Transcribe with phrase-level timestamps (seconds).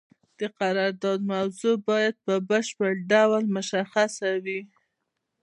[0.39, 4.61] د قرارداد موضوع باید په بشپړ ډول مشخصه وي.